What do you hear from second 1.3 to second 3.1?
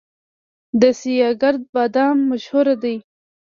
ګرد بادام مشهور دي